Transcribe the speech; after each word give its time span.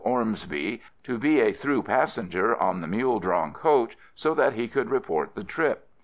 Ormsby, 0.03 0.81
to 1.03 1.19
be 1.19 1.41
a 1.41 1.51
through 1.53 1.83
passenger 1.83 2.55
on 2.55 2.81
the 2.81 2.87
mule 2.87 3.19
drawn 3.19 3.53
coach 3.53 3.95
so 4.15 4.33
that 4.33 4.53
he 4.53 4.67
could 4.67 4.89
report 4.89 5.35
the 5.35 5.43
trip. 5.43 5.87